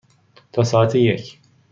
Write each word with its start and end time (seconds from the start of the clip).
تا 0.51 0.63
ساعت 0.63 0.95
یک. 0.95 1.37